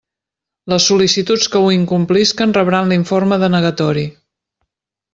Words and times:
Les 0.71 0.87
sol·licituds 0.91 1.45
que 1.57 1.61
ho 1.65 1.69
incomplisquen 1.77 2.57
rebran 2.59 2.93
l'informe 2.95 3.41
denegatori. 3.47 4.09